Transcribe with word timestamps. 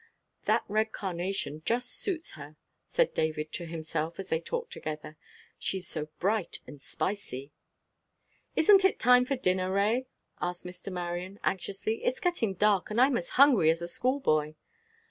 "That 0.45 0.63
red 0.67 0.91
carnation 0.93 1.61
just 1.63 1.91
suits 1.91 2.31
her," 2.31 2.57
said 2.87 3.13
David 3.13 3.51
to 3.51 3.67
himself, 3.67 4.17
as 4.17 4.29
they 4.29 4.39
talked 4.41 4.73
together. 4.73 5.15
"She 5.59 5.77
is 5.77 5.87
so 5.87 6.07
bright 6.17 6.59
and 6.65 6.81
spicy." 6.81 7.51
"Isn't 8.55 8.83
it 8.83 8.97
time 8.99 9.25
for 9.25 9.35
dinner, 9.35 9.71
Ray?" 9.71 10.07
asked 10.41 10.65
Mr. 10.65 10.91
Marion, 10.91 11.39
anxiously. 11.43 12.03
"It's 12.03 12.19
getting 12.19 12.55
dark, 12.55 12.89
and 12.89 12.99
I'm 12.99 13.15
as 13.15 13.29
hungry 13.37 13.69
as 13.69 13.83
a 13.83 13.87
schoolboy." 13.87 14.55